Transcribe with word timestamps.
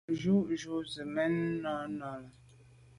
Jù 0.19 0.35
jujù 0.49 0.75
ze 0.93 1.03
màa 1.15 1.35
na 1.61 1.75
là. 1.99 2.11